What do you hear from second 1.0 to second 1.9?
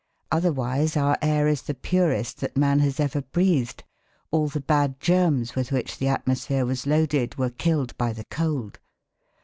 air is the